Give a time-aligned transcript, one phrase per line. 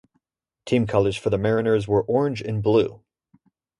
[0.65, 3.03] Team colors for the Mariners were orange and blue.